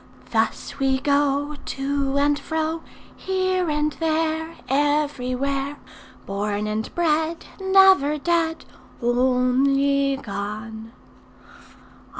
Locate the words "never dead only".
7.59-10.17